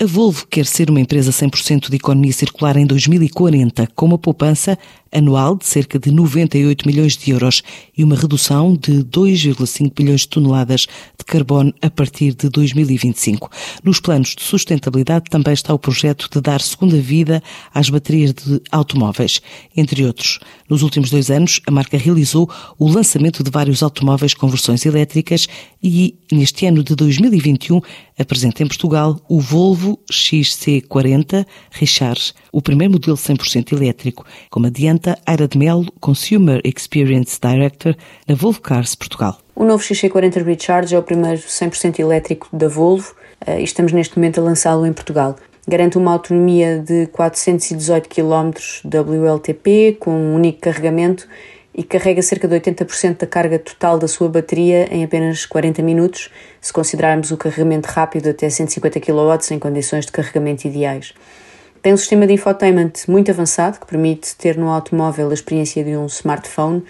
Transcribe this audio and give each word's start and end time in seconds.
A 0.00 0.06
Volvo 0.06 0.46
quer 0.46 0.64
ser 0.64 0.90
uma 0.90 1.00
empresa 1.00 1.32
100% 1.32 1.90
de 1.90 1.96
economia 1.96 2.32
circular 2.32 2.76
em 2.76 2.86
2040, 2.86 3.88
com 3.96 4.06
uma 4.06 4.16
poupança 4.16 4.78
anual 5.10 5.56
de 5.56 5.66
cerca 5.66 5.98
de 5.98 6.12
98 6.12 6.86
milhões 6.86 7.16
de 7.16 7.32
euros 7.32 7.64
e 7.96 8.04
uma 8.04 8.14
redução 8.14 8.76
de 8.76 9.02
2,5 9.04 9.92
bilhões 9.92 10.20
de 10.20 10.28
toneladas 10.28 10.86
de 11.18 11.24
carbono 11.24 11.74
a 11.82 11.90
partir 11.90 12.32
de 12.32 12.48
2025. 12.48 13.50
Nos 13.82 13.98
planos 13.98 14.36
de 14.36 14.42
sustentabilidade 14.44 15.24
também 15.30 15.54
está 15.54 15.74
o 15.74 15.78
projeto 15.80 16.28
de 16.30 16.40
dar 16.40 16.60
segunda 16.60 17.00
vida 17.00 17.42
às 17.74 17.90
baterias 17.90 18.32
de 18.34 18.62
automóveis. 18.70 19.40
Entre 19.76 20.04
outros, 20.04 20.38
nos 20.68 20.82
últimos 20.82 21.10
dois 21.10 21.28
anos, 21.28 21.60
a 21.66 21.72
marca 21.72 21.98
realizou 21.98 22.48
o 22.78 22.88
lançamento 22.88 23.42
de 23.42 23.50
vários 23.50 23.82
automóveis 23.82 24.32
com 24.32 24.46
versões 24.46 24.86
elétricas 24.86 25.48
e, 25.82 26.14
neste 26.30 26.66
ano 26.66 26.84
de 26.84 26.94
2021, 26.94 27.80
apresenta 28.18 28.62
em 28.62 28.66
Portugal 28.66 29.20
o 29.28 29.40
Volvo 29.40 29.98
XC40 30.10 31.46
Richard, 31.70 32.34
o 32.52 32.60
primeiro 32.60 32.94
modelo 32.94 33.16
100% 33.16 33.72
elétrico, 33.72 34.24
como 34.50 34.66
adianta 34.66 35.18
Aira 35.24 35.46
de 35.46 35.56
Melo, 35.56 35.86
Consumer 36.00 36.60
Experience 36.64 37.38
Director 37.40 37.94
na 38.26 38.34
Volvo 38.34 38.60
Cars 38.60 38.94
Portugal. 38.94 39.38
O 39.54 39.64
novo 39.64 39.82
XC40 39.82 40.44
Recharge 40.44 40.94
é 40.94 40.98
o 40.98 41.02
primeiro 41.02 41.40
100% 41.40 41.98
elétrico 41.98 42.48
da 42.52 42.68
Volvo 42.68 43.14
eh, 43.46 43.60
e 43.60 43.64
estamos 43.64 43.92
neste 43.92 44.16
momento 44.16 44.40
a 44.40 44.44
lançá-lo 44.44 44.86
em 44.86 44.92
Portugal. 44.92 45.36
Garante 45.66 45.98
uma 45.98 46.12
autonomia 46.12 46.78
de 46.78 47.08
418 47.08 48.08
km 48.08 48.52
WLTP 48.84 49.98
com 50.00 50.10
um 50.10 50.34
único 50.34 50.60
carregamento 50.60 51.28
e 51.78 51.84
carrega 51.84 52.20
cerca 52.20 52.48
de 52.48 52.56
80% 52.56 53.18
da 53.18 53.26
carga 53.28 53.56
total 53.56 54.00
da 54.00 54.08
sua 54.08 54.28
bateria 54.28 54.92
em 54.92 55.04
apenas 55.04 55.46
40 55.46 55.80
minutos, 55.80 56.28
se 56.60 56.72
considerarmos 56.72 57.30
o 57.30 57.36
carregamento 57.36 57.86
rápido 57.86 58.28
até 58.30 58.50
150 58.50 58.98
kW 58.98 59.38
em 59.52 59.60
condições 59.60 60.04
de 60.04 60.10
carregamento 60.10 60.66
ideais. 60.66 61.14
Tem 61.80 61.94
um 61.94 61.96
sistema 61.96 62.26
de 62.26 62.32
infotainment 62.32 62.90
muito 63.06 63.30
avançado 63.30 63.78
que 63.78 63.86
permite 63.86 64.34
ter 64.34 64.56
no 64.56 64.68
automóvel 64.70 65.30
a 65.30 65.32
experiência 65.32 65.84
de 65.84 65.96
um 65.96 66.06
smartphone, 66.06 66.82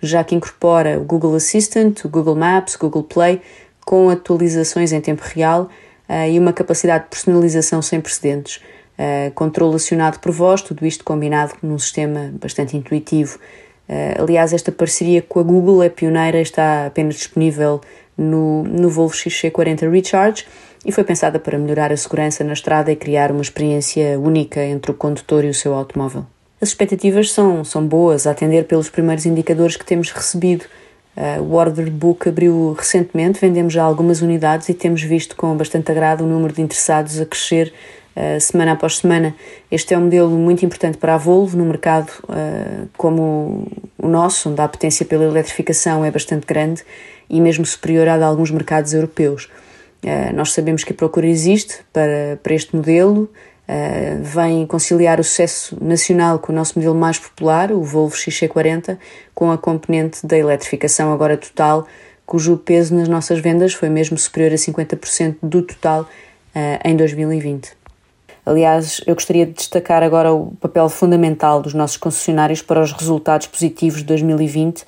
já 0.00 0.22
que 0.22 0.36
incorpora 0.36 0.96
o 0.96 1.02
Google 1.02 1.34
Assistant, 1.34 2.04
o 2.04 2.08
Google 2.08 2.36
Maps, 2.36 2.76
o 2.76 2.78
Google 2.78 3.02
Play, 3.02 3.42
com 3.84 4.08
atualizações 4.10 4.92
em 4.92 5.00
tempo 5.00 5.24
real 5.24 5.68
uh, 6.08 6.30
e 6.30 6.38
uma 6.38 6.52
capacidade 6.52 7.02
de 7.02 7.10
personalização 7.10 7.82
sem 7.82 8.00
precedentes. 8.00 8.60
Uh, 8.96 9.32
controle 9.34 9.74
acionado 9.74 10.20
por 10.20 10.30
voz, 10.30 10.62
tudo 10.62 10.86
isto 10.86 11.02
combinado 11.02 11.54
num 11.60 11.80
sistema 11.80 12.32
bastante 12.40 12.76
intuitivo 12.76 13.40
aliás, 14.18 14.52
esta 14.52 14.72
parceria 14.72 15.22
com 15.22 15.40
a 15.40 15.42
Google 15.42 15.82
é 15.82 15.88
pioneira, 15.88 16.40
está 16.40 16.86
apenas 16.86 17.14
disponível 17.16 17.80
no, 18.16 18.64
no 18.64 18.88
Volvo 18.88 19.14
XC40 19.14 19.90
Recharge 19.90 20.44
e 20.84 20.92
foi 20.92 21.04
pensada 21.04 21.38
para 21.38 21.58
melhorar 21.58 21.92
a 21.92 21.96
segurança 21.96 22.44
na 22.44 22.52
estrada 22.52 22.92
e 22.92 22.96
criar 22.96 23.32
uma 23.32 23.42
experiência 23.42 24.18
única 24.18 24.64
entre 24.64 24.90
o 24.90 24.94
condutor 24.94 25.44
e 25.44 25.48
o 25.48 25.54
seu 25.54 25.74
automóvel. 25.74 26.24
As 26.60 26.68
expectativas 26.68 27.32
são, 27.32 27.64
são 27.64 27.86
boas, 27.86 28.26
a 28.26 28.30
atender 28.30 28.64
pelos 28.64 28.88
primeiros 28.88 29.26
indicadores 29.26 29.76
que 29.76 29.84
temos 29.84 30.10
recebido. 30.10 30.64
Uh, 31.16 31.42
o 31.42 31.54
order 31.54 31.90
book 31.90 32.28
abriu 32.28 32.74
recentemente, 32.78 33.40
vendemos 33.40 33.72
já 33.72 33.82
algumas 33.82 34.22
unidades 34.22 34.68
e 34.68 34.74
temos 34.74 35.02
visto 35.02 35.34
com 35.34 35.56
bastante 35.56 35.90
agrado 35.90 36.24
o 36.24 36.26
número 36.26 36.52
de 36.52 36.62
interessados 36.62 37.20
a 37.20 37.26
crescer 37.26 37.72
semana 38.40 38.72
após 38.72 38.98
semana. 38.98 39.34
Este 39.70 39.94
é 39.94 39.98
um 39.98 40.02
modelo 40.02 40.30
muito 40.30 40.64
importante 40.64 40.96
para 40.98 41.14
a 41.14 41.18
Volvo 41.18 41.56
no 41.56 41.64
mercado 41.64 42.10
uh, 42.24 42.88
como 42.96 43.66
o 43.98 44.08
nosso, 44.08 44.50
onde 44.50 44.60
a 44.60 44.68
potência 44.68 45.04
pela 45.04 45.24
eletrificação 45.24 46.04
é 46.04 46.10
bastante 46.10 46.46
grande 46.46 46.82
e 47.28 47.40
mesmo 47.40 47.66
superior 47.66 48.08
à 48.08 48.16
de 48.16 48.24
alguns 48.24 48.50
mercados 48.50 48.94
europeus. 48.94 49.50
Uh, 50.02 50.34
nós 50.34 50.52
sabemos 50.52 50.82
que 50.84 50.92
a 50.92 50.96
procura 50.96 51.26
existe 51.26 51.80
para, 51.92 52.38
para 52.42 52.54
este 52.54 52.74
modelo, 52.74 53.30
Uh, 53.68 54.22
vem 54.22 54.64
conciliar 54.64 55.18
o 55.18 55.24
sucesso 55.24 55.76
nacional 55.84 56.38
com 56.38 56.52
o 56.52 56.54
nosso 56.54 56.78
modelo 56.78 56.94
mais 56.94 57.18
popular, 57.18 57.72
o 57.72 57.82
Volvo 57.82 58.14
XC40, 58.14 58.96
com 59.34 59.50
a 59.50 59.58
componente 59.58 60.24
da 60.24 60.38
eletrificação 60.38 61.12
agora 61.12 61.36
total, 61.36 61.84
cujo 62.24 62.56
peso 62.58 62.94
nas 62.94 63.08
nossas 63.08 63.40
vendas 63.40 63.74
foi 63.74 63.88
mesmo 63.88 64.16
superior 64.16 64.52
a 64.52 64.54
50% 64.54 65.38
do 65.42 65.62
total 65.62 66.02
uh, 66.02 66.08
em 66.84 66.94
2020. 66.94 67.72
Aliás, 68.46 69.00
eu 69.04 69.12
gostaria 69.16 69.44
de 69.44 69.54
destacar 69.54 70.04
agora 70.04 70.32
o 70.32 70.52
papel 70.60 70.88
fundamental 70.88 71.60
dos 71.60 71.74
nossos 71.74 71.96
concessionários 71.96 72.62
para 72.62 72.80
os 72.80 72.92
resultados 72.92 73.48
positivos 73.48 73.98
de 73.98 74.04
2020. 74.04 74.84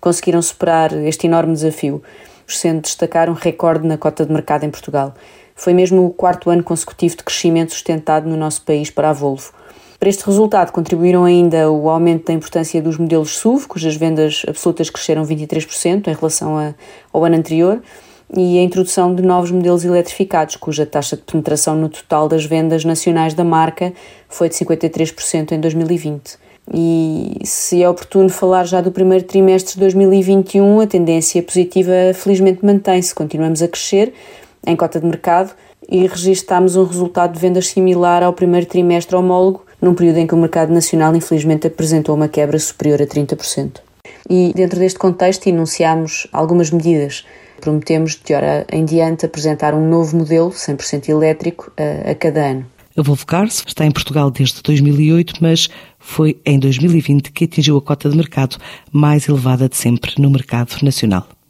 Conseguiram 0.00 0.40
superar 0.40 0.94
este 1.04 1.26
enorme 1.26 1.52
desafio, 1.52 2.02
sendo 2.46 2.80
destacar 2.80 3.28
um 3.28 3.34
recorde 3.34 3.86
na 3.86 3.98
cota 3.98 4.24
de 4.24 4.32
mercado 4.32 4.64
em 4.64 4.70
Portugal. 4.70 5.12
Foi 5.54 5.74
mesmo 5.74 6.06
o 6.06 6.10
quarto 6.10 6.48
ano 6.48 6.64
consecutivo 6.64 7.18
de 7.18 7.22
crescimento 7.22 7.74
sustentado 7.74 8.26
no 8.26 8.36
nosso 8.36 8.62
país 8.62 8.88
para 8.88 9.10
a 9.10 9.12
Volvo. 9.12 9.52
Para 9.98 10.08
este 10.08 10.24
resultado 10.24 10.72
contribuíram 10.72 11.22
ainda 11.22 11.70
o 11.70 11.90
aumento 11.90 12.28
da 12.28 12.32
importância 12.32 12.80
dos 12.80 12.96
modelos 12.96 13.36
SUV, 13.36 13.66
cujas 13.66 13.94
vendas 13.94 14.42
absolutas 14.48 14.88
cresceram 14.88 15.22
23% 15.22 16.08
em 16.08 16.14
relação 16.14 16.56
a, 16.56 16.74
ao 17.12 17.26
ano 17.26 17.36
anterior, 17.36 17.82
e 18.34 18.58
a 18.58 18.62
introdução 18.62 19.14
de 19.14 19.22
novos 19.22 19.50
modelos 19.50 19.84
eletrificados, 19.84 20.56
cuja 20.56 20.84
taxa 20.84 21.16
de 21.16 21.22
penetração 21.22 21.76
no 21.76 21.88
total 21.88 22.28
das 22.28 22.44
vendas 22.44 22.84
nacionais 22.84 23.34
da 23.34 23.44
marca 23.44 23.92
foi 24.28 24.48
de 24.48 24.54
53% 24.56 25.52
em 25.52 25.60
2020. 25.60 26.38
E 26.74 27.38
se 27.44 27.82
é 27.82 27.88
oportuno 27.88 28.28
falar 28.28 28.64
já 28.64 28.80
do 28.80 28.90
primeiro 28.90 29.24
trimestre 29.24 29.74
de 29.74 29.80
2021, 29.80 30.80
a 30.80 30.86
tendência 30.86 31.40
positiva 31.42 31.92
felizmente 32.12 32.64
mantém-se. 32.64 33.14
Continuamos 33.14 33.62
a 33.62 33.68
crescer 33.68 34.12
em 34.66 34.74
cota 34.74 34.98
de 34.98 35.06
mercado 35.06 35.52
e 35.88 36.06
registámos 36.06 36.74
um 36.74 36.84
resultado 36.84 37.34
de 37.34 37.38
vendas 37.38 37.68
similar 37.68 38.22
ao 38.24 38.32
primeiro 38.32 38.66
trimestre 38.66 39.14
homólogo, 39.14 39.64
num 39.80 39.94
período 39.94 40.18
em 40.18 40.26
que 40.26 40.34
o 40.34 40.38
mercado 40.38 40.72
nacional 40.72 41.14
infelizmente 41.14 41.68
apresentou 41.68 42.16
uma 42.16 42.28
quebra 42.28 42.58
superior 42.58 43.00
a 43.00 43.06
30%. 43.06 43.80
E 44.28 44.52
dentro 44.54 44.78
deste 44.78 44.98
contexto 44.98 45.46
enunciámos 45.46 46.26
algumas 46.32 46.70
medidas 46.70 47.24
Prometemos 47.60 48.20
de 48.22 48.34
hora 48.34 48.66
em 48.70 48.84
diante 48.84 49.26
apresentar 49.26 49.74
um 49.74 49.88
novo 49.88 50.16
modelo 50.16 50.50
100% 50.50 51.08
elétrico 51.08 51.72
a, 51.76 52.10
a 52.10 52.14
cada 52.14 52.50
ano. 52.50 52.66
A 52.96 53.02
Volvo 53.02 53.26
Cars 53.26 53.62
está 53.66 53.84
em 53.84 53.90
Portugal 53.90 54.30
desde 54.30 54.62
2008, 54.62 55.34
mas 55.40 55.68
foi 55.98 56.40
em 56.46 56.58
2020 56.58 57.30
que 57.30 57.44
atingiu 57.44 57.76
a 57.76 57.82
cota 57.82 58.08
de 58.08 58.16
mercado 58.16 58.56
mais 58.90 59.28
elevada 59.28 59.68
de 59.68 59.76
sempre 59.76 60.12
no 60.18 60.30
mercado 60.30 60.74
nacional. 60.82 61.26